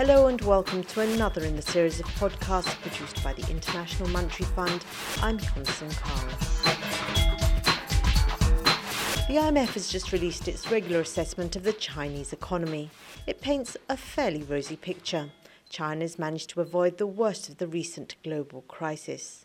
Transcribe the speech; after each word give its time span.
Hello 0.00 0.28
and 0.28 0.40
welcome 0.40 0.82
to 0.82 1.02
another 1.02 1.44
in 1.44 1.56
the 1.56 1.60
series 1.60 2.00
of 2.00 2.06
podcasts 2.06 2.74
produced 2.80 3.22
by 3.22 3.34
the 3.34 3.46
International 3.50 4.08
Monetary 4.08 4.48
Fund. 4.52 4.82
I'm 5.20 5.38
Hyunsun 5.38 5.92
Kang. 6.00 6.28
The 9.28 9.34
IMF 9.34 9.74
has 9.74 9.90
just 9.90 10.10
released 10.10 10.48
its 10.48 10.70
regular 10.70 11.00
assessment 11.00 11.54
of 11.54 11.64
the 11.64 11.74
Chinese 11.74 12.32
economy. 12.32 12.88
It 13.26 13.42
paints 13.42 13.76
a 13.90 13.96
fairly 13.98 14.42
rosy 14.42 14.76
picture. 14.76 15.28
China 15.68 16.00
has 16.00 16.18
managed 16.18 16.48
to 16.50 16.62
avoid 16.62 16.96
the 16.96 17.06
worst 17.06 17.50
of 17.50 17.58
the 17.58 17.68
recent 17.68 18.14
global 18.24 18.62
crisis. 18.62 19.44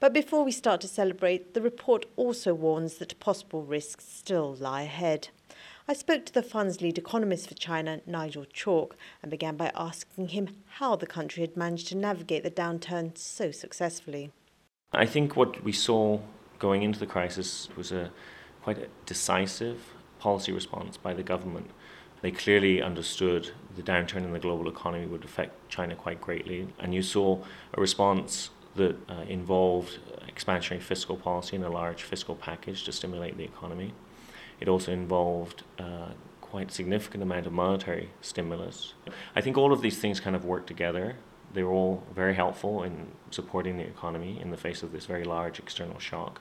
But 0.00 0.12
before 0.12 0.42
we 0.42 0.50
start 0.50 0.80
to 0.80 0.88
celebrate, 0.88 1.54
the 1.54 1.62
report 1.62 2.06
also 2.16 2.54
warns 2.54 2.96
that 2.96 3.20
possible 3.20 3.62
risks 3.62 4.04
still 4.04 4.56
lie 4.56 4.82
ahead. 4.82 5.28
I 5.88 5.92
spoke 5.92 6.26
to 6.26 6.32
the 6.32 6.42
fund's 6.42 6.80
lead 6.80 6.98
economist 6.98 7.46
for 7.46 7.54
China, 7.54 8.00
Nigel 8.06 8.44
Chalk, 8.44 8.96
and 9.22 9.30
began 9.30 9.56
by 9.56 9.70
asking 9.76 10.28
him 10.28 10.48
how 10.66 10.96
the 10.96 11.06
country 11.06 11.42
had 11.42 11.56
managed 11.56 11.86
to 11.88 11.96
navigate 11.96 12.42
the 12.42 12.50
downturn 12.50 13.16
so 13.16 13.52
successfully. 13.52 14.32
I 14.92 15.06
think 15.06 15.36
what 15.36 15.62
we 15.62 15.70
saw 15.70 16.18
going 16.58 16.82
into 16.82 16.98
the 16.98 17.06
crisis 17.06 17.68
was 17.76 17.92
a 17.92 18.10
quite 18.64 18.78
a 18.78 18.88
decisive 19.04 19.80
policy 20.18 20.50
response 20.50 20.96
by 20.96 21.14
the 21.14 21.22
government. 21.22 21.70
They 22.20 22.32
clearly 22.32 22.82
understood 22.82 23.52
the 23.76 23.82
downturn 23.82 24.24
in 24.24 24.32
the 24.32 24.40
global 24.40 24.68
economy 24.68 25.06
would 25.06 25.24
affect 25.24 25.68
China 25.68 25.94
quite 25.94 26.20
greatly, 26.20 26.66
and 26.80 26.96
you 26.96 27.02
saw 27.02 27.44
a 27.74 27.80
response 27.80 28.50
that 28.74 28.96
uh, 29.08 29.22
involved 29.28 30.00
expansionary 30.28 30.82
fiscal 30.82 31.16
policy 31.16 31.54
and 31.54 31.64
a 31.64 31.70
large 31.70 32.02
fiscal 32.02 32.34
package 32.34 32.82
to 32.84 32.92
stimulate 32.92 33.36
the 33.36 33.44
economy. 33.44 33.92
It 34.60 34.68
also 34.68 34.92
involved 34.92 35.64
uh, 35.78 36.10
quite 36.40 36.72
significant 36.72 37.22
amount 37.22 37.46
of 37.46 37.52
monetary 37.52 38.10
stimulus. 38.20 38.94
I 39.34 39.40
think 39.40 39.58
all 39.58 39.72
of 39.72 39.82
these 39.82 39.98
things 39.98 40.20
kind 40.20 40.36
of 40.36 40.44
work 40.44 40.66
together. 40.66 41.16
They 41.52 41.62
were 41.62 41.72
all 41.72 42.04
very 42.14 42.34
helpful 42.34 42.82
in 42.82 43.08
supporting 43.30 43.76
the 43.76 43.84
economy 43.84 44.40
in 44.40 44.50
the 44.50 44.56
face 44.56 44.82
of 44.82 44.92
this 44.92 45.06
very 45.06 45.24
large 45.24 45.58
external 45.58 45.98
shock. 45.98 46.40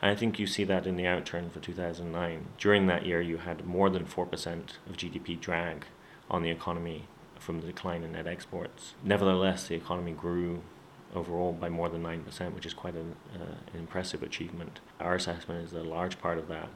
And 0.00 0.10
I 0.10 0.14
think 0.14 0.38
you 0.38 0.46
see 0.46 0.64
that 0.64 0.86
in 0.86 0.96
the 0.96 1.04
outturn 1.04 1.50
for 1.50 1.60
2009. 1.60 2.46
During 2.58 2.86
that 2.86 3.04
year, 3.04 3.20
you 3.20 3.38
had 3.38 3.66
more 3.66 3.90
than 3.90 4.04
4% 4.04 4.30
of 4.88 4.96
GDP 4.96 5.40
drag 5.40 5.86
on 6.30 6.42
the 6.42 6.50
economy 6.50 7.04
from 7.38 7.60
the 7.60 7.66
decline 7.66 8.04
in 8.04 8.12
net 8.12 8.26
exports. 8.26 8.94
Nevertheless, 9.02 9.66
the 9.66 9.74
economy 9.74 10.12
grew 10.12 10.62
overall 11.14 11.52
by 11.52 11.68
more 11.68 11.88
than 11.88 12.02
9%, 12.02 12.54
which 12.54 12.66
is 12.66 12.74
quite 12.74 12.94
an, 12.94 13.16
uh, 13.34 13.56
an 13.72 13.80
impressive 13.80 14.22
achievement. 14.22 14.80
Our 15.00 15.14
assessment 15.14 15.64
is 15.64 15.72
that 15.72 15.86
a 15.86 15.88
large 15.88 16.20
part 16.20 16.38
of 16.38 16.48
that 16.48 16.68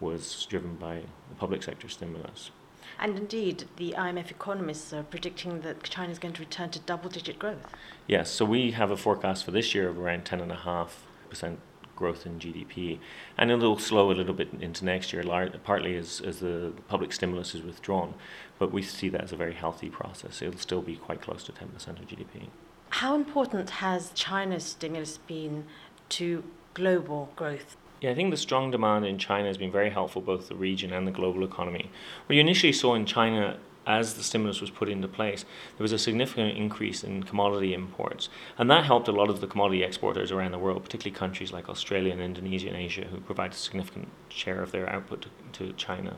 was 0.00 0.46
driven 0.46 0.76
by 0.76 1.02
the 1.28 1.34
public 1.36 1.62
sector 1.62 1.88
stimulus. 1.88 2.50
And 2.98 3.18
indeed, 3.18 3.64
the 3.76 3.94
IMF 3.96 4.30
economists 4.30 4.92
are 4.92 5.02
predicting 5.02 5.60
that 5.60 5.82
China 5.82 6.12
is 6.12 6.18
going 6.18 6.34
to 6.34 6.40
return 6.40 6.70
to 6.70 6.78
double 6.80 7.10
digit 7.10 7.38
growth. 7.38 7.74
Yes, 8.06 8.30
so 8.30 8.44
we 8.44 8.70
have 8.72 8.90
a 8.90 8.96
forecast 8.96 9.44
for 9.44 9.50
this 9.50 9.74
year 9.74 9.88
of 9.88 9.98
around 9.98 10.24
10.5% 10.24 11.56
growth 11.96 12.26
in 12.26 12.38
GDP. 12.38 12.98
And 13.36 13.50
it'll 13.50 13.78
slow 13.78 14.10
a 14.10 14.14
little 14.14 14.34
bit 14.34 14.48
into 14.60 14.84
next 14.84 15.12
year, 15.12 15.24
partly 15.64 15.96
as, 15.96 16.20
as 16.20 16.40
the 16.40 16.72
public 16.88 17.12
stimulus 17.12 17.54
is 17.54 17.62
withdrawn. 17.62 18.14
But 18.58 18.72
we 18.72 18.82
see 18.82 19.08
that 19.08 19.22
as 19.22 19.32
a 19.32 19.36
very 19.36 19.54
healthy 19.54 19.88
process. 19.88 20.42
It'll 20.42 20.60
still 20.60 20.82
be 20.82 20.96
quite 20.96 21.20
close 21.20 21.42
to 21.44 21.52
10% 21.52 21.88
of 21.88 22.06
GDP. 22.06 22.48
How 22.90 23.14
important 23.14 23.70
has 23.70 24.10
China's 24.14 24.64
stimulus 24.64 25.18
been 25.18 25.64
to 26.10 26.44
global 26.74 27.30
growth? 27.34 27.76
Yeah, 28.00 28.10
I 28.10 28.14
think 28.14 28.30
the 28.30 28.36
strong 28.36 28.70
demand 28.70 29.06
in 29.06 29.16
China 29.16 29.48
has 29.48 29.56
been 29.56 29.72
very 29.72 29.90
helpful 29.90 30.20
both 30.20 30.48
the 30.48 30.54
region 30.54 30.92
and 30.92 31.06
the 31.06 31.12
global 31.12 31.44
economy. 31.44 31.90
What 32.26 32.34
you 32.34 32.40
initially 32.40 32.72
saw 32.72 32.94
in 32.94 33.06
China 33.06 33.58
as 33.86 34.14
the 34.14 34.22
stimulus 34.22 34.60
was 34.60 34.68
put 34.68 34.88
into 34.88 35.06
place, 35.06 35.44
there 35.76 35.84
was 35.84 35.92
a 35.92 35.98
significant 35.98 36.58
increase 36.58 37.04
in 37.04 37.22
commodity 37.22 37.72
imports. 37.72 38.28
And 38.58 38.68
that 38.68 38.84
helped 38.84 39.06
a 39.06 39.12
lot 39.12 39.30
of 39.30 39.40
the 39.40 39.46
commodity 39.46 39.84
exporters 39.84 40.32
around 40.32 40.50
the 40.50 40.58
world, 40.58 40.82
particularly 40.82 41.16
countries 41.16 41.52
like 41.52 41.68
Australia 41.68 42.12
and 42.12 42.20
Indonesia 42.20 42.68
and 42.68 42.76
Asia, 42.76 43.04
who 43.04 43.18
provide 43.20 43.52
a 43.52 43.56
significant 43.56 44.08
share 44.28 44.60
of 44.60 44.72
their 44.72 44.90
output 44.90 45.26
to, 45.52 45.66
to 45.66 45.72
China. 45.74 46.16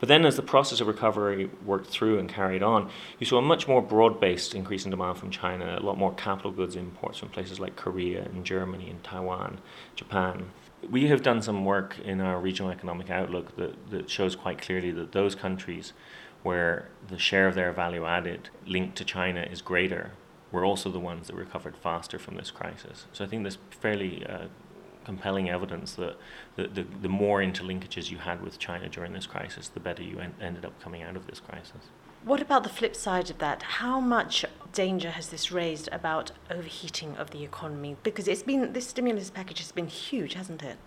But 0.00 0.08
then, 0.08 0.24
as 0.24 0.36
the 0.36 0.42
process 0.42 0.80
of 0.80 0.86
recovery 0.86 1.50
worked 1.64 1.88
through 1.88 2.18
and 2.18 2.28
carried 2.28 2.62
on, 2.62 2.90
you 3.18 3.26
saw 3.26 3.36
a 3.36 3.42
much 3.42 3.68
more 3.68 3.82
broad 3.82 4.18
based 4.18 4.54
increase 4.54 4.84
in 4.84 4.90
demand 4.90 5.18
from 5.18 5.30
China, 5.30 5.78
a 5.78 5.84
lot 5.84 5.98
more 5.98 6.14
capital 6.14 6.50
goods 6.50 6.74
imports 6.74 7.18
from 7.18 7.28
places 7.28 7.60
like 7.60 7.76
Korea 7.76 8.22
and 8.22 8.44
Germany 8.44 8.88
and 8.88 9.04
Taiwan, 9.04 9.60
Japan 9.94 10.50
we 10.90 11.08
have 11.08 11.22
done 11.22 11.42
some 11.42 11.64
work 11.64 11.98
in 11.98 12.20
our 12.20 12.40
regional 12.40 12.70
economic 12.70 13.10
outlook 13.10 13.56
that, 13.56 13.90
that 13.90 14.10
shows 14.10 14.36
quite 14.36 14.60
clearly 14.60 14.90
that 14.92 15.12
those 15.12 15.34
countries 15.34 15.92
where 16.42 16.88
the 17.08 17.18
share 17.18 17.48
of 17.48 17.54
their 17.54 17.72
value 17.72 18.04
added 18.04 18.50
linked 18.66 18.96
to 18.96 19.04
China 19.04 19.40
is 19.50 19.62
greater, 19.62 20.12
were 20.52 20.64
also 20.64 20.90
the 20.90 21.00
ones 21.00 21.26
that 21.26 21.34
recovered 21.34 21.76
faster 21.76 22.18
from 22.18 22.36
this 22.36 22.50
crisis. 22.50 23.06
So 23.12 23.24
I 23.24 23.28
think 23.28 23.42
there's 23.42 23.58
fairly 23.70 24.24
uh, 24.26 24.46
compelling 25.04 25.48
evidence 25.50 25.94
that 25.94 26.16
the, 26.56 26.68
the, 26.68 26.86
the, 27.02 27.08
more 27.08 27.40
interlinkages 27.40 28.10
you 28.10 28.18
had 28.18 28.42
with 28.42 28.58
China 28.58 28.88
during 28.88 29.12
this 29.12 29.26
crisis, 29.26 29.68
the 29.68 29.80
better 29.80 30.02
you 30.02 30.20
en- 30.20 30.34
ended 30.40 30.64
up 30.64 30.80
coming 30.80 31.02
out 31.02 31.16
of 31.16 31.26
this 31.26 31.40
crisis. 31.40 31.88
What 32.24 32.40
about 32.40 32.62
the 32.62 32.70
flip 32.70 32.96
side 32.96 33.28
of 33.28 33.36
that? 33.38 33.62
How 33.62 34.00
much 34.00 34.46
danger 34.72 35.10
has 35.10 35.28
this 35.28 35.52
raised 35.52 35.90
about 35.92 36.30
overheating 36.50 37.16
of 37.18 37.32
the 37.32 37.44
economy? 37.44 37.98
Because 38.02 38.28
it's 38.28 38.42
been 38.42 38.72
this 38.72 38.88
stimulus 38.88 39.28
package 39.28 39.58
has 39.58 39.72
been 39.72 39.88
huge, 39.88 40.32
hasn't 40.32 40.62
it? 40.62 40.78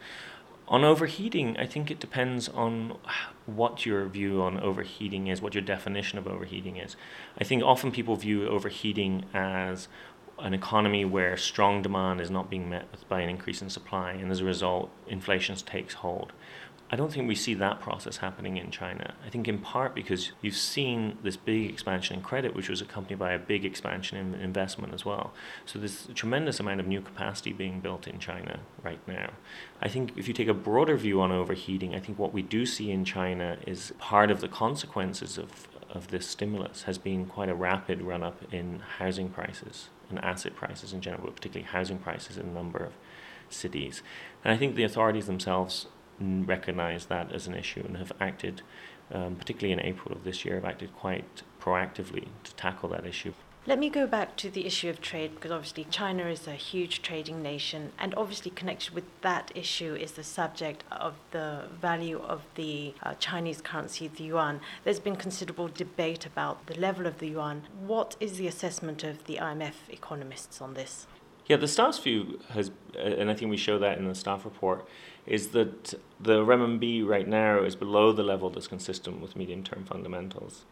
On 0.67 0.83
overheating, 0.83 1.55
I 1.57 1.67
think 1.67 1.91
it 1.91 1.99
depends 1.99 2.49
on 2.49 2.97
what 3.45 3.85
your 3.85 4.07
view 4.07 4.41
on 4.41 4.59
overheating 4.59 5.27
is, 5.27 5.39
what 5.39 5.53
your 5.53 5.61
definition 5.61 6.17
of 6.17 6.27
overheating 6.27 6.77
is. 6.77 6.95
I 7.37 7.43
think 7.43 7.61
often 7.61 7.91
people 7.91 8.15
view 8.15 8.47
overheating 8.47 9.25
as 9.31 9.87
an 10.39 10.55
economy 10.55 11.05
where 11.05 11.37
strong 11.37 11.83
demand 11.83 12.19
is 12.19 12.31
not 12.31 12.49
being 12.49 12.67
met 12.67 12.87
by 13.07 13.21
an 13.21 13.29
increase 13.29 13.61
in 13.61 13.69
supply, 13.69 14.13
and 14.13 14.31
as 14.31 14.39
a 14.39 14.45
result, 14.45 14.89
inflation 15.07 15.55
takes 15.55 15.93
hold. 15.93 16.33
I 16.89 16.95
don't 16.95 17.11
think 17.11 17.27
we 17.27 17.35
see 17.35 17.53
that 17.55 17.81
process 17.81 18.17
happening 18.17 18.55
in 18.55 18.71
China. 18.71 19.13
I 19.25 19.29
think 19.29 19.47
in 19.49 19.59
part 19.59 19.93
because 19.93 20.31
you've 20.41 20.55
seen 20.55 21.17
this 21.21 21.35
big 21.35 21.69
expansion 21.69 22.15
in 22.15 22.21
credit, 22.21 22.55
which 22.55 22.69
was 22.69 22.81
accompanied 22.81 23.19
by 23.19 23.33
a 23.33 23.39
big 23.39 23.65
expansion 23.65 24.17
in 24.17 24.39
investment 24.39 24.93
as 24.93 25.03
well. 25.03 25.33
So 25.65 25.79
there's 25.79 26.07
a 26.07 26.13
tremendous 26.13 26.61
amount 26.61 26.79
of 26.79 26.87
new 26.87 27.01
capacity 27.01 27.51
being 27.51 27.81
built 27.81 28.07
in 28.07 28.19
China 28.19 28.61
right 28.83 29.05
now. 29.05 29.31
I 29.81 29.89
think 29.89 30.17
if 30.17 30.29
you 30.29 30.33
take 30.33 30.47
a 30.47 30.53
broader 30.53 30.95
view 30.95 31.19
on 31.19 31.31
overheating, 31.31 31.93
I 31.93 31.99
think 31.99 32.17
what 32.17 32.33
we 32.33 32.41
do 32.41 32.65
see 32.65 32.89
in 32.89 33.03
China 33.03 33.57
is 33.67 33.93
part 33.99 34.31
of 34.31 34.39
the 34.39 34.47
consequences 34.47 35.37
of, 35.37 35.67
of 35.89 36.07
this 36.07 36.25
stimulus 36.25 36.83
has 36.83 36.97
been 36.97 37.25
quite 37.25 37.49
a 37.49 37.55
rapid 37.55 38.01
run 38.01 38.23
up 38.23 38.41
in 38.53 38.79
housing 38.97 39.27
prices 39.27 39.89
and 40.09 40.23
asset 40.23 40.55
prices 40.55 40.93
in 40.93 41.01
general, 41.01 41.25
but 41.25 41.35
particularly 41.35 41.67
housing 41.69 41.97
prices 41.97 42.37
in 42.37 42.45
a 42.45 42.53
number 42.53 42.79
of 42.79 42.93
cities. 43.49 44.01
And 44.43 44.53
I 44.53 44.57
think 44.57 44.75
the 44.75 44.83
authorities 44.83 45.27
themselves 45.27 45.87
recognize 46.19 47.05
that 47.07 47.31
as 47.31 47.47
an 47.47 47.55
issue 47.55 47.83
and 47.85 47.97
have 47.97 48.11
acted, 48.19 48.61
um, 49.11 49.35
particularly 49.35 49.73
in 49.73 49.79
April 49.79 50.15
of 50.15 50.23
this 50.23 50.43
year, 50.45 50.55
have 50.55 50.65
acted 50.65 50.95
quite 50.95 51.43
proactively 51.61 52.27
to 52.43 52.53
tackle 52.55 52.89
that 52.89 53.05
issue. 53.05 53.33
Let 53.67 53.79
me 53.79 53.89
go 53.89 54.07
back 54.07 54.37
to 54.37 54.49
the 54.49 54.65
issue 54.65 54.89
of 54.89 55.01
trade 55.01 55.35
because 55.35 55.51
obviously 55.51 55.83
China 55.91 56.27
is 56.27 56.47
a 56.47 56.53
huge 56.53 57.01
trading 57.01 57.41
nation, 57.41 57.91
and 57.99 58.15
obviously 58.15 58.49
connected 58.49 58.93
with 58.93 59.03
that 59.19 59.51
issue 59.55 59.93
is 59.93 60.13
the 60.13 60.23
subject 60.23 60.85
of 60.89 61.15
the 61.31 61.65
value 61.81 62.19
of 62.19 62.43
the 62.55 62.93
uh, 63.03 63.15
Chinese 63.15 63.59
currency, 63.59 64.07
the 64.07 64.23
yuan. 64.23 64.61
There's 64.85 65.01
been 65.01 65.17
considerable 65.17 65.67
debate 65.67 66.25
about 66.25 66.65
the 66.67 66.79
level 66.79 67.05
of 67.05 67.17
the 67.17 67.27
yuan. 67.27 67.63
What 67.85 68.15
is 68.21 68.37
the 68.37 68.47
assessment 68.47 69.03
of 69.03 69.25
the 69.25 69.35
IMF 69.35 69.73
economists 69.89 70.61
on 70.61 70.73
this? 70.73 71.05
Yeah, 71.47 71.55
the 71.55 71.67
staff's 71.67 71.99
view 71.99 72.39
has, 72.49 72.71
and 72.99 73.31
I 73.31 73.33
think 73.33 73.49
we 73.49 73.57
show 73.57 73.79
that 73.79 73.97
in 73.97 74.07
the 74.07 74.15
staff 74.15 74.43
report, 74.43 74.87
is 75.25 75.49
that 75.49 75.93
the 76.19 76.43
renminbi 76.43 77.05
right 77.05 77.27
now 77.27 77.63
is 77.63 77.75
below 77.75 78.11
the 78.11 78.23
level 78.23 78.49
that's 78.49 78.67
consistent 78.67 79.21
with 79.21 79.35
medium 79.37 79.63
term 79.63 79.85
fundamentals. 79.85 80.65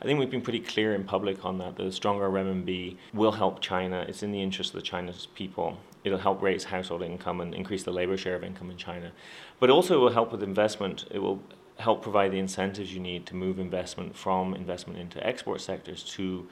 I 0.00 0.04
think 0.04 0.18
we've 0.18 0.30
been 0.30 0.42
pretty 0.42 0.60
clear 0.60 0.94
in 0.94 1.04
public 1.04 1.44
on 1.44 1.58
that. 1.58 1.76
The 1.76 1.90
stronger 1.92 2.28
renminbi 2.28 2.96
will 3.14 3.32
help 3.32 3.60
China. 3.60 4.04
It's 4.08 4.22
in 4.22 4.32
the 4.32 4.42
interest 4.42 4.74
of 4.74 4.80
the 4.80 4.86
Chinese 4.86 5.26
people. 5.34 5.78
It'll 6.04 6.18
help 6.18 6.42
raise 6.42 6.64
household 6.64 7.02
income 7.02 7.40
and 7.40 7.54
increase 7.54 7.84
the 7.84 7.92
labor 7.92 8.16
share 8.16 8.34
of 8.34 8.44
income 8.44 8.70
in 8.70 8.76
China. 8.76 9.12
But 9.58 9.70
also 9.70 9.94
it 9.94 10.00
will 10.00 10.12
help 10.12 10.32
with 10.32 10.42
investment. 10.42 11.06
It 11.10 11.20
will 11.20 11.42
help 11.78 12.02
provide 12.02 12.32
the 12.32 12.38
incentives 12.38 12.92
you 12.92 13.00
need 13.00 13.26
to 13.26 13.34
move 13.34 13.58
investment 13.58 14.16
from 14.16 14.54
investment 14.54 14.98
into 14.98 15.24
export 15.26 15.60
sectors 15.60 16.02
to 16.02 16.48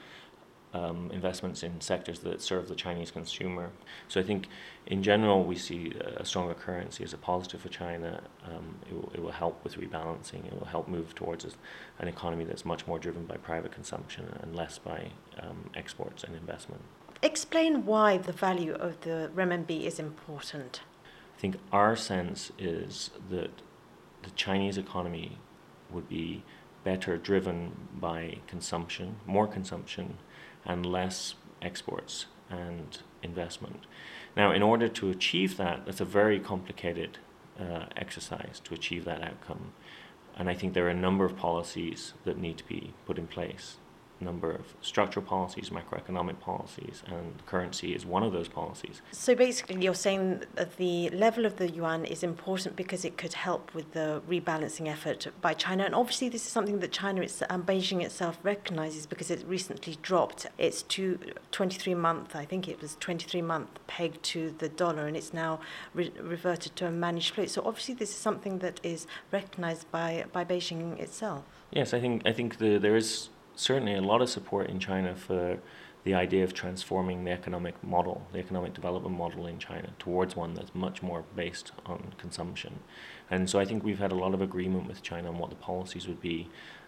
um, 0.75 1.09
investments 1.13 1.63
in 1.63 1.79
sectors 1.79 2.19
that 2.19 2.41
serve 2.41 2.67
the 2.67 2.75
Chinese 2.75 3.09
consumer. 3.09 3.69
So 4.07 4.19
I 4.19 4.23
think 4.23 4.47
in 4.87 5.01
general 5.03 5.43
we 5.43 5.55
see 5.55 5.93
a 6.17 6.25
stronger 6.25 6.53
currency 6.53 7.03
as 7.03 7.13
a 7.13 7.17
positive 7.17 7.61
for 7.61 7.69
China. 7.69 8.21
Um, 8.45 8.75
it, 8.89 8.93
will, 8.93 9.11
it 9.13 9.21
will 9.21 9.31
help 9.31 9.63
with 9.63 9.77
rebalancing. 9.77 10.45
It 10.45 10.59
will 10.59 10.67
help 10.67 10.87
move 10.87 11.15
towards 11.15 11.45
an 11.99 12.07
economy 12.07 12.43
that's 12.43 12.65
much 12.65 12.85
more 12.87 12.99
driven 12.99 13.25
by 13.25 13.37
private 13.37 13.71
consumption 13.71 14.25
and 14.41 14.55
less 14.55 14.77
by 14.77 15.11
um, 15.39 15.69
exports 15.75 16.23
and 16.23 16.35
investment. 16.35 16.81
Explain 17.21 17.85
why 17.85 18.17
the 18.17 18.33
value 18.33 18.73
of 18.73 18.99
the 19.01 19.31
renminbi 19.33 19.83
is 19.83 19.99
important. 19.99 20.81
I 21.37 21.39
think 21.39 21.57
our 21.71 21.95
sense 21.95 22.51
is 22.59 23.11
that 23.29 23.51
the 24.23 24.29
Chinese 24.31 24.77
economy 24.77 25.37
would 25.89 26.09
be 26.09 26.43
better 26.83 27.17
driven 27.17 27.71
by 27.99 28.37
consumption, 28.47 29.15
more 29.25 29.47
consumption, 29.47 30.17
and 30.65 30.85
less 30.85 31.35
exports 31.61 32.25
and 32.49 32.99
investment. 33.21 33.85
Now, 34.35 34.51
in 34.51 34.61
order 34.61 34.87
to 34.87 35.09
achieve 35.09 35.57
that, 35.57 35.85
that's 35.85 36.01
a 36.01 36.05
very 36.05 36.39
complicated 36.39 37.17
uh, 37.59 37.85
exercise 37.95 38.61
to 38.65 38.73
achieve 38.73 39.05
that 39.05 39.23
outcome. 39.23 39.73
And 40.37 40.49
I 40.49 40.53
think 40.53 40.73
there 40.73 40.85
are 40.85 40.89
a 40.89 40.93
number 40.93 41.25
of 41.25 41.37
policies 41.37 42.13
that 42.25 42.37
need 42.37 42.57
to 42.57 42.65
be 42.65 42.93
put 43.05 43.17
in 43.17 43.27
place 43.27 43.77
number 44.25 44.51
of 44.51 44.65
structural 44.81 45.25
policies, 45.25 45.69
macroeconomic 45.69 46.39
policies, 46.39 47.03
and 47.07 47.45
currency 47.45 47.93
is 47.93 48.05
one 48.05 48.23
of 48.23 48.33
those 48.33 48.47
policies. 48.47 49.01
So 49.11 49.35
basically, 49.35 49.83
you're 49.83 49.93
saying 49.93 50.43
that 50.55 50.75
the 50.77 51.09
level 51.11 51.45
of 51.45 51.55
the 51.57 51.69
yuan 51.69 52.03
is 52.05 52.23
important 52.23 52.75
because 52.75 53.05
it 53.05 53.17
could 53.17 53.33
help 53.33 53.73
with 53.73 53.93
the 53.93 54.21
rebalancing 54.27 54.87
effort 54.87 55.27
by 55.41 55.53
China. 55.53 55.83
And 55.83 55.95
obviously, 55.95 56.27
this 56.29 56.45
is 56.45 56.51
something 56.51 56.79
that 56.79 56.91
China, 56.91 57.21
it's, 57.21 57.41
um, 57.49 57.63
Beijing 57.63 58.03
itself 58.03 58.37
recognizes 58.43 59.05
because 59.05 59.29
it 59.31 59.43
recently 59.47 59.97
dropped 60.01 60.47
its 60.57 60.81
two, 60.81 61.19
23 61.51 61.95
month, 61.95 62.35
I 62.35 62.45
think 62.45 62.67
it 62.67 62.81
was 62.81 62.97
23 62.99 63.41
month 63.41 63.69
peg 63.87 64.21
to 64.33 64.55
the 64.57 64.69
dollar, 64.69 65.07
and 65.07 65.15
it's 65.15 65.33
now 65.33 65.59
re- 65.93 66.11
reverted 66.19 66.75
to 66.77 66.87
a 66.87 66.91
managed 66.91 67.33
float. 67.35 67.49
So 67.49 67.61
obviously, 67.65 67.95
this 67.95 68.09
is 68.09 68.17
something 68.17 68.59
that 68.59 68.79
is 68.83 69.07
recognized 69.31 69.89
by, 69.91 70.25
by 70.33 70.43
Beijing 70.43 70.99
itself. 70.99 71.43
Yes, 71.71 71.93
I 71.93 71.99
think 71.99 72.21
I 72.25 72.31
think 72.31 72.57
the, 72.57 72.77
there 72.77 72.95
is 72.95 73.29
certainly 73.55 73.95
a 73.95 74.01
lot 74.01 74.21
of 74.21 74.29
support 74.29 74.69
in 74.69 74.79
China 74.79 75.15
for 75.15 75.59
the 76.03 76.13
idea 76.13 76.43
of 76.43 76.53
transforming 76.53 77.23
the 77.23 77.31
economic 77.31 77.83
model, 77.83 78.27
the 78.31 78.37
economic 78.37 78.73
development 78.73 79.17
model 79.17 79.47
in 79.47 79.57
China, 79.57 79.89
towards 79.97 80.35
one 80.35 80.53
that's 80.53 80.73
much 80.75 81.01
more 81.01 81.23
based 81.35 81.71
on 81.85 82.13
consumption. 82.17 82.79
And 83.31 83.49
so 83.49 83.59
I 83.59 83.65
think 83.65 83.83
we've 83.83 83.99
had 83.99 84.11
a 84.11 84.15
lot 84.15 84.35
of 84.35 84.41
agreement 84.41 84.87
with 84.87 85.01
China 85.01 85.29
on 85.29 85.39
what 85.39 85.49
the 85.49 85.55
policies 85.55 86.07
would 86.07 86.21
be 86.21 86.47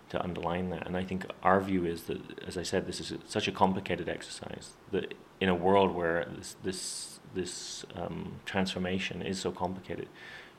to 0.09 0.23
underline 0.23 0.69
that. 0.69 0.85
And 0.85 0.95
I 0.95 1.03
think 1.03 1.25
our 1.41 1.59
view 1.59 1.85
is 1.85 2.03
that, 2.03 2.21
as 2.47 2.57
I 2.57 2.63
said, 2.63 2.85
this 2.85 3.01
is 3.01 3.13
such 3.25 3.47
a 3.47 3.51
complicated 3.51 4.07
exercise 4.07 4.73
that 4.91 5.15
in 5.41 5.49
a 5.49 5.55
world 5.55 5.95
where 5.95 6.27
this 6.37 6.55
this 6.63 7.19
this 7.33 7.85
um, 7.95 8.39
transformation 8.45 9.21
is 9.21 9.39
so 9.39 9.51
complicated, 9.51 10.07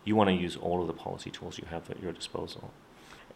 you 0.04 0.16
want 0.16 0.28
to 0.28 0.34
use 0.34 0.56
all 0.56 0.80
of 0.80 0.86
the 0.86 0.92
policy 0.92 1.30
tools 1.30 1.58
you 1.58 1.66
have 1.70 1.88
at 1.90 2.02
your 2.02 2.12
disposal. 2.12 2.72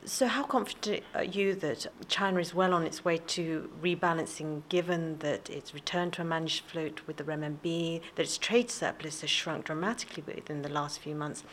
So, 0.04 0.26
how 0.26 0.42
confident 0.42 1.04
are 1.14 1.22
you 1.22 1.54
that 1.56 1.86
China 2.08 2.40
is 2.40 2.52
well 2.52 2.74
on 2.74 2.82
its 2.82 3.04
way 3.04 3.18
to 3.18 3.70
rebalancing, 3.80 4.62
given 4.68 5.18
that 5.18 5.48
it's 5.48 5.72
returned 5.72 6.14
to 6.14 6.22
a 6.22 6.24
managed 6.24 6.64
float 6.64 7.02
with 7.06 7.18
the 7.18 7.24
renminbi, 7.24 8.00
that 8.16 8.22
its 8.22 8.36
trade 8.36 8.68
surplus 8.68 9.20
has 9.20 9.30
shrunk 9.30 9.66
dramatically 9.66 10.24
within 10.26 10.62
the 10.62 10.68
last 10.68 10.98
few 10.98 11.14
months? 11.14 11.44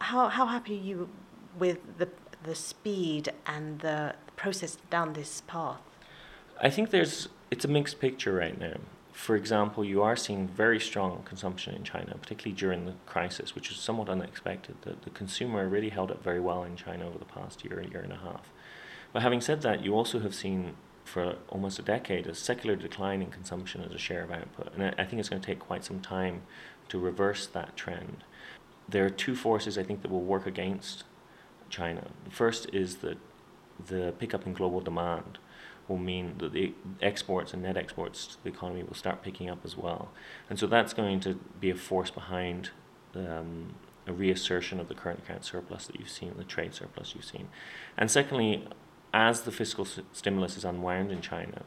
How, 0.00 0.28
how 0.28 0.46
happy 0.46 0.74
are 0.74 0.82
you 0.82 1.08
with 1.56 1.98
the, 1.98 2.08
the 2.42 2.56
speed 2.56 3.32
and 3.46 3.78
the 3.78 4.16
process 4.34 4.78
down 4.90 5.12
this 5.12 5.42
path? 5.46 5.80
I 6.60 6.70
think 6.70 6.90
there's 6.90 7.28
it's 7.50 7.64
a 7.64 7.68
mixed 7.68 8.00
picture 8.00 8.32
right 8.32 8.58
now 8.58 8.74
for 9.18 9.34
example, 9.34 9.84
you 9.84 10.00
are 10.00 10.14
seeing 10.14 10.46
very 10.46 10.78
strong 10.78 11.24
consumption 11.24 11.74
in 11.74 11.82
China, 11.82 12.16
particularly 12.22 12.56
during 12.56 12.86
the 12.86 12.94
crisis, 13.04 13.52
which 13.52 13.68
is 13.68 13.76
somewhat 13.76 14.08
unexpected. 14.08 14.76
The, 14.82 14.94
the 15.02 15.10
consumer 15.10 15.68
really 15.68 15.88
held 15.88 16.12
up 16.12 16.22
very 16.22 16.38
well 16.38 16.62
in 16.62 16.76
China 16.76 17.08
over 17.08 17.18
the 17.18 17.24
past 17.24 17.64
year, 17.64 17.82
year 17.82 18.00
and 18.00 18.12
a 18.12 18.16
half. 18.18 18.52
But 19.12 19.22
having 19.22 19.40
said 19.40 19.62
that, 19.62 19.84
you 19.84 19.96
also 19.96 20.20
have 20.20 20.36
seen 20.36 20.76
for 21.04 21.34
almost 21.48 21.80
a 21.80 21.82
decade 21.82 22.28
a 22.28 22.34
secular 22.34 22.76
decline 22.76 23.20
in 23.20 23.30
consumption 23.30 23.82
as 23.82 23.92
a 23.92 23.98
share 23.98 24.22
of 24.22 24.30
output. 24.30 24.72
And 24.72 24.84
I, 24.84 25.02
I 25.02 25.04
think 25.04 25.18
it's 25.18 25.28
going 25.28 25.42
to 25.42 25.46
take 25.46 25.58
quite 25.58 25.84
some 25.84 25.98
time 25.98 26.42
to 26.88 26.96
reverse 26.96 27.48
that 27.48 27.76
trend. 27.76 28.22
There 28.88 29.04
are 29.04 29.10
two 29.10 29.34
forces 29.34 29.76
I 29.76 29.82
think 29.82 30.02
that 30.02 30.12
will 30.12 30.22
work 30.22 30.46
against 30.46 31.02
China. 31.70 32.06
The 32.24 32.30
first 32.30 32.68
is 32.72 32.98
that 32.98 33.18
the 33.84 34.14
pickup 34.20 34.46
in 34.46 34.52
global 34.52 34.80
demand 34.80 35.38
will 35.88 35.98
mean 35.98 36.34
that 36.38 36.52
the 36.52 36.74
exports 37.00 37.52
and 37.52 37.62
net 37.62 37.76
exports 37.76 38.26
to 38.26 38.44
the 38.44 38.50
economy 38.50 38.82
will 38.82 38.94
start 38.94 39.22
picking 39.22 39.48
up 39.48 39.64
as 39.64 39.76
well. 39.76 40.10
And 40.48 40.58
so 40.58 40.66
that's 40.66 40.92
going 40.92 41.20
to 41.20 41.34
be 41.60 41.70
a 41.70 41.74
force 41.74 42.10
behind 42.10 42.70
um, 43.14 43.74
a 44.06 44.12
reassertion 44.12 44.80
of 44.80 44.88
the 44.88 44.94
current 44.94 45.20
account 45.20 45.44
surplus 45.44 45.86
that 45.86 45.98
you've 45.98 46.10
seen, 46.10 46.34
the 46.36 46.44
trade 46.44 46.74
surplus 46.74 47.14
you've 47.14 47.24
seen. 47.24 47.48
And 47.96 48.10
secondly, 48.10 48.66
as 49.12 49.42
the 49.42 49.52
fiscal 49.52 49.86
stimulus 50.12 50.56
is 50.56 50.64
unwound 50.64 51.10
in 51.10 51.20
China, 51.20 51.62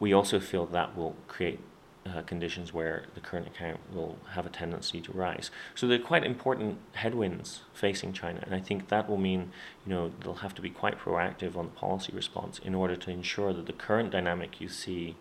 we 0.00 0.12
also 0.12 0.38
feel 0.40 0.66
that 0.66 0.96
will 0.96 1.16
create 1.26 1.60
uh, 2.06 2.22
conditions 2.22 2.72
where 2.72 3.04
the 3.14 3.20
current 3.20 3.46
account 3.46 3.78
will 3.92 4.16
have 4.30 4.46
a 4.46 4.48
tendency 4.48 5.00
to 5.00 5.12
rise. 5.12 5.50
So 5.74 5.86
they're 5.86 5.98
quite 5.98 6.24
important 6.24 6.78
headwinds 6.92 7.60
facing 7.74 8.12
China, 8.12 8.40
and 8.44 8.54
I 8.54 8.60
think 8.60 8.88
that 8.88 9.08
will 9.08 9.18
mean 9.18 9.52
you 9.86 9.94
know 9.94 10.12
they'll 10.20 10.34
have 10.34 10.54
to 10.56 10.62
be 10.62 10.70
quite 10.70 10.98
proactive 10.98 11.56
on 11.56 11.66
the 11.66 11.72
policy 11.72 12.12
response 12.14 12.58
in 12.58 12.74
order 12.74 12.96
to 12.96 13.10
ensure 13.10 13.52
that 13.52 13.66
the 13.66 13.72
current 13.72 14.10
dynamic 14.10 14.60
you 14.60 14.68
see 14.68 15.16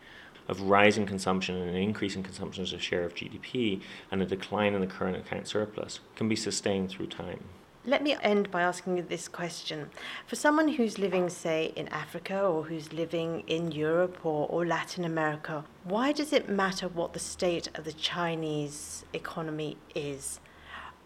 of 0.47 0.61
rising 0.61 1.05
consumption 1.05 1.55
and 1.55 1.69
an 1.69 1.75
increase 1.75 2.15
in 2.15 2.23
consumption 2.23 2.63
as 2.63 2.73
a 2.73 2.79
share 2.79 3.03
of 3.03 3.13
GDP 3.13 3.81
and 4.11 4.21
a 4.21 4.25
decline 4.25 4.73
in 4.73 4.81
the 4.81 4.87
current 4.87 5.17
account 5.17 5.47
surplus 5.47 5.99
can 6.15 6.29
be 6.29 6.35
sustained 6.35 6.89
through 6.89 7.07
time. 7.07 7.43
Let 7.87 8.03
me 8.03 8.17
end 8.21 8.51
by 8.51 8.63
asking 8.63 8.97
you 8.97 9.03
this 9.03 9.29
question. 9.29 9.91
For 10.25 10.35
someone 10.35 10.67
who's 10.67 10.99
living, 10.99 11.29
say, 11.29 11.71
in 11.77 11.87
Africa 11.87 12.37
or 12.43 12.63
who's 12.63 12.91
living 12.91 13.45
in 13.47 13.71
Europe 13.71 14.25
or, 14.25 14.45
or 14.49 14.65
Latin 14.65 15.05
America, 15.05 15.63
why 15.85 16.11
does 16.11 16.33
it 16.33 16.49
matter 16.49 16.89
what 16.89 17.13
the 17.13 17.19
state 17.19 17.69
of 17.75 17.85
the 17.85 17.93
Chinese 17.93 19.05
economy 19.13 19.77
is? 19.95 20.41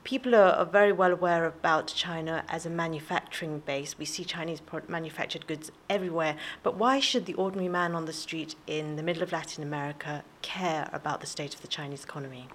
People 0.04 0.34
are, 0.34 0.54
are 0.54 0.66
very 0.66 0.92
well 0.92 1.12
aware 1.12 1.46
about 1.46 1.94
China 1.96 2.44
as 2.50 2.66
a 2.66 2.72
manufacturing 2.72 3.60
base. 3.60 4.00
We 4.00 4.06
see 4.06 4.26
Chinese 4.26 4.64
manufactured 4.88 5.46
goods 5.46 5.72
everywhere. 5.88 6.36
But 6.64 6.78
why 6.78 7.00
should 7.00 7.28
the 7.28 7.36
ordinary 7.36 7.70
man 7.70 7.94
on 7.94 8.06
the 8.06 8.12
street 8.12 8.56
in 8.66 8.96
the 8.96 9.04
middle 9.04 9.22
of 9.22 9.32
Latin 9.32 9.64
America 9.64 10.24
care 10.42 10.90
about 10.92 11.22
the 11.22 11.28
state 11.28 11.54
of 11.54 11.62
the 11.62 11.68
Chinese 11.68 12.04
economy? 12.04 12.48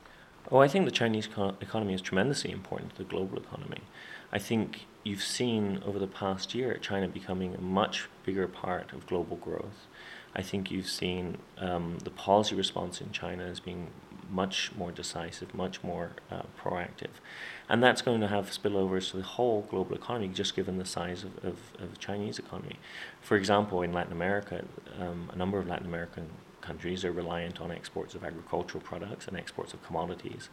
Oh, 0.50 0.58
I 0.58 0.68
think 0.68 0.84
the 0.84 0.92
Chinese 0.92 1.26
co- 1.26 1.56
economy 1.60 1.94
is 1.94 2.00
tremendously 2.00 2.52
important 2.52 2.92
to 2.92 2.98
the 2.98 3.04
global 3.04 3.36
economy. 3.38 3.80
I 4.32 4.38
think 4.38 4.86
you've 5.02 5.22
seen 5.22 5.82
over 5.84 5.98
the 5.98 6.06
past 6.06 6.54
year 6.54 6.76
China 6.80 7.08
becoming 7.08 7.54
a 7.54 7.60
much 7.60 8.08
bigger 8.24 8.46
part 8.46 8.92
of 8.92 9.06
global 9.06 9.36
growth. 9.36 9.86
I 10.36 10.42
think 10.42 10.70
you've 10.70 10.88
seen 10.88 11.38
um, 11.58 11.98
the 12.04 12.10
policy 12.10 12.54
response 12.54 13.00
in 13.00 13.10
China 13.10 13.44
as 13.44 13.58
being 13.58 13.88
much 14.30 14.70
more 14.76 14.92
decisive, 14.92 15.54
much 15.54 15.82
more 15.82 16.10
uh, 16.30 16.42
proactive. 16.60 17.20
And 17.68 17.82
that's 17.82 18.02
going 18.02 18.20
to 18.20 18.28
have 18.28 18.50
spillovers 18.50 19.10
to 19.12 19.18
the 19.18 19.22
whole 19.22 19.62
global 19.62 19.96
economy, 19.96 20.28
just 20.28 20.54
given 20.54 20.78
the 20.78 20.84
size 20.84 21.24
of, 21.24 21.44
of, 21.44 21.58
of 21.78 21.92
the 21.92 21.98
Chinese 21.98 22.38
economy. 22.38 22.78
For 23.20 23.36
example, 23.36 23.82
in 23.82 23.92
Latin 23.92 24.12
America, 24.12 24.64
um, 25.00 25.30
a 25.32 25.36
number 25.36 25.58
of 25.58 25.66
Latin 25.66 25.86
American 25.86 26.28
countries 26.66 27.04
are 27.04 27.12
reliant 27.12 27.60
on 27.60 27.70
exports 27.70 28.14
of 28.14 28.24
agricultural 28.24 28.82
products 28.82 29.28
and 29.28 29.36
exports 29.36 29.72
of 29.72 29.82
commodities. 29.84 30.48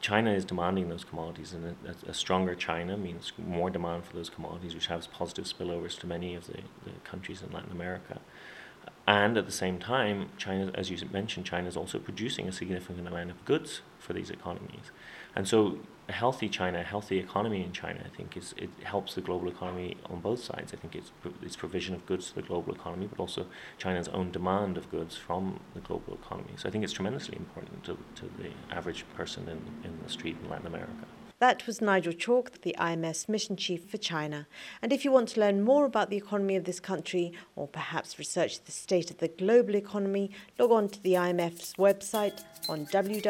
China 0.00 0.30
is 0.30 0.44
demanding 0.44 0.88
those 0.88 1.04
commodities, 1.04 1.52
and 1.52 1.74
a, 1.84 2.10
a, 2.10 2.14
stronger 2.14 2.54
China 2.54 2.96
means 2.96 3.32
more 3.36 3.68
demand 3.68 4.04
for 4.04 4.14
those 4.14 4.30
commodities, 4.30 4.74
which 4.74 4.86
has 4.86 5.08
positive 5.08 5.44
spillovers 5.44 5.98
to 5.98 6.06
many 6.06 6.36
of 6.36 6.46
the, 6.46 6.58
the 6.84 6.92
countries 7.02 7.42
in 7.42 7.52
Latin 7.52 7.72
America. 7.72 8.20
And 9.08 9.36
at 9.36 9.46
the 9.46 9.52
same 9.52 9.78
time, 9.78 10.28
China, 10.36 10.70
as 10.74 10.90
you 10.90 10.98
mentioned, 11.10 11.46
China 11.46 11.66
is 11.66 11.76
also 11.76 11.98
producing 11.98 12.46
a 12.46 12.52
significant 12.52 13.08
amount 13.08 13.30
of 13.30 13.44
goods 13.44 13.80
for 13.98 14.12
these 14.12 14.30
economies. 14.30 14.92
And 15.34 15.48
so 15.48 15.78
a 16.08 16.12
healthy 16.12 16.48
China, 16.48 16.80
a 16.80 16.82
healthy 16.82 17.18
economy 17.18 17.62
in 17.62 17.72
China, 17.72 18.00
I 18.04 18.16
think 18.16 18.36
is 18.36 18.54
it 18.56 18.70
helps 18.82 19.14
the 19.14 19.20
global 19.20 19.48
economy 19.48 19.96
on 20.06 20.20
both 20.20 20.42
sides. 20.42 20.72
I 20.72 20.76
think 20.76 20.96
it's 20.96 21.12
its 21.42 21.54
provision 21.54 21.94
of 21.94 22.06
goods 22.06 22.28
to 22.28 22.36
the 22.36 22.42
global 22.42 22.74
economy, 22.74 23.06
but 23.06 23.20
also 23.20 23.46
China's 23.76 24.08
own 24.08 24.30
demand 24.30 24.78
of 24.78 24.90
goods 24.90 25.16
from 25.16 25.60
the 25.74 25.80
global 25.80 26.14
economy. 26.14 26.52
So 26.56 26.68
I 26.68 26.72
think 26.72 26.82
it's 26.82 26.94
tremendously 26.94 27.36
important 27.36 27.84
to, 27.84 27.98
to 28.16 28.30
the 28.38 28.50
average 28.74 29.04
person 29.14 29.48
in, 29.48 29.60
in 29.88 29.98
the 30.02 30.08
street 30.08 30.36
in 30.42 30.48
Latin 30.48 30.66
America. 30.66 31.06
That 31.40 31.68
was 31.68 31.80
Nigel 31.80 32.12
Chalk, 32.12 32.62
the 32.62 32.74
IMF's 32.80 33.28
mission 33.28 33.54
chief 33.54 33.88
for 33.88 33.96
China. 33.96 34.48
And 34.82 34.92
if 34.92 35.04
you 35.04 35.12
want 35.12 35.28
to 35.30 35.40
learn 35.40 35.62
more 35.62 35.84
about 35.84 36.10
the 36.10 36.16
economy 36.16 36.56
of 36.56 36.64
this 36.64 36.80
country, 36.80 37.32
or 37.54 37.68
perhaps 37.68 38.18
research 38.18 38.64
the 38.64 38.72
state 38.72 39.12
of 39.12 39.18
the 39.18 39.28
global 39.28 39.76
economy, 39.76 40.32
log 40.58 40.72
on 40.72 40.88
to 40.88 41.00
the 41.00 41.12
IMF's 41.12 41.74
website 41.74 42.42
on 42.68 42.86
www.imf.org. 42.86 43.28